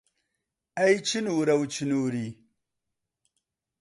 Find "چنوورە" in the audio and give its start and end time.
1.07-1.55